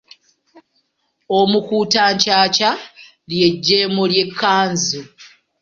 [1.39, 2.69] Omukuutankyakya
[3.29, 5.01] ly’eggemo ly’ekkanzu.